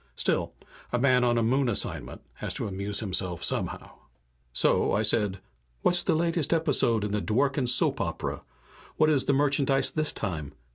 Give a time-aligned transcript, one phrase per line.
[0.15, 0.53] Still,
[0.91, 3.99] a man on a Moon assignment has to amuse himself somehow.
[4.51, 5.41] So I said,
[5.83, 8.41] "What's the latest episode in the Dworken soap opera?
[8.97, 10.53] What is the merchandise this time?